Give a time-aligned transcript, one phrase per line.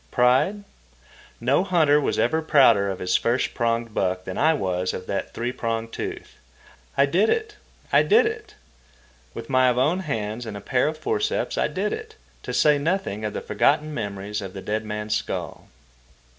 [0.09, 0.63] Pride?
[1.39, 5.31] No hunter was ever prouder of his first pronged buck than I was of that
[5.35, 6.39] three pronged tooth.
[6.97, 7.55] I did it!
[7.93, 8.55] I did it!
[9.35, 13.23] With my own hands and a pair of forceps I did it, to say nothing
[13.23, 15.67] of the forgotten memories of the dead man's skull.